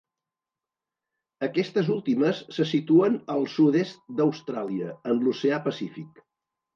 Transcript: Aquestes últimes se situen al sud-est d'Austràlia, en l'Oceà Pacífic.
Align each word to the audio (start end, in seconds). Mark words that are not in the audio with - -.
Aquestes 1.47 1.91
últimes 1.95 2.39
se 2.57 2.65
situen 2.71 3.19
al 3.33 3.45
sud-est 3.57 4.01
d'Austràlia, 4.21 4.95
en 5.13 5.21
l'Oceà 5.27 5.61
Pacífic. 5.67 6.25